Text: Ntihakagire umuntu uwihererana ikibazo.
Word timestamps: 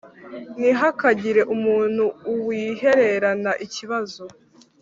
Ntihakagire 0.59 1.41
umuntu 1.55 2.03
uwihererana 2.31 3.51
ikibazo. 3.65 4.23